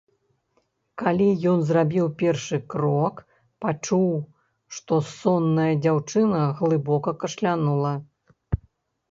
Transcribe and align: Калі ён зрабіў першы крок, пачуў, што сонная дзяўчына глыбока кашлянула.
Калі 1.01 1.25
ён 1.51 1.59
зрабіў 1.71 2.07
першы 2.21 2.59
крок, 2.75 3.21
пачуў, 3.67 4.09
што 4.79 4.99
сонная 5.19 5.69
дзяўчына 5.85 6.41
глыбока 6.65 7.17
кашлянула. 7.27 7.93